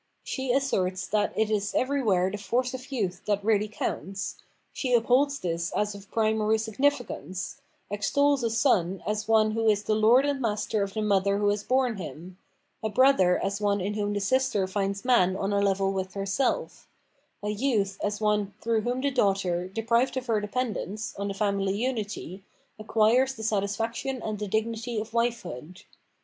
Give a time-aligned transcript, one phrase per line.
[0.23, 4.37] She asserts that it is everywhere the force of youth that really counts;
[4.73, 9.93] she upholds this as of primary significance; extols a son as one who is the
[9.93, 12.39] lord and master of the mother who has borne him;
[12.81, 16.87] a brother as one in whom the sister finds man on a level with herself;
[17.43, 21.73] a youth as one through whom the daughter, deprived of her dependence (on the family
[21.77, 22.41] tmity),
[22.79, 25.83] acquires the satis faction and the dignity of wifehood.